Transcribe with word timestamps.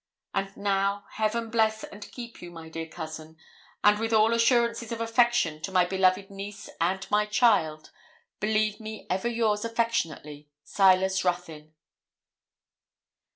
'And 0.33 0.57
now, 0.57 1.05
Heaven 1.11 1.51
bless 1.51 1.83
and 1.83 2.11
keep 2.11 2.41
you, 2.41 2.49
my 2.49 2.69
dear 2.69 2.87
cousin; 2.87 3.37
and 3.83 3.99
with 3.99 4.13
all 4.13 4.33
assurances 4.33 4.91
of 4.91 4.99
affection 4.99 5.61
to 5.61 5.71
my 5.71 5.85
beloved 5.85 6.31
niece 6.31 6.71
and 6.81 7.05
my 7.11 7.27
child, 7.27 7.91
believe 8.39 8.79
me 8.79 9.05
ever 9.11 9.27
yours 9.27 9.63
affectionately. 9.63 10.49
'SILAS 10.63 11.23
RUTHYN.' 11.23 11.75